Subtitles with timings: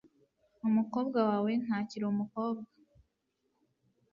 [0.67, 2.69] Umukobwa wawe ntakiri umukobwa.